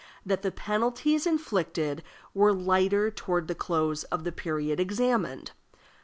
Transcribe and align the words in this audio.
(5.) 0.21 0.21
That 0.25 0.41
the 0.41 0.51
penalties 0.51 1.27
inflicted 1.27 2.01
were 2.33 2.53
lighter 2.53 3.11
toward 3.11 3.47
the 3.47 3.53
close 3.53 4.03
of 4.05 4.23
the 4.23 4.31
period 4.31 4.79
examined. 4.79 5.51